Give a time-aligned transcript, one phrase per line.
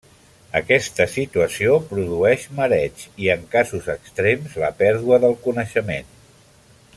[0.59, 6.11] Aquesta situació produeix mareig i, en casos extrems, la pèrdua del coneixement.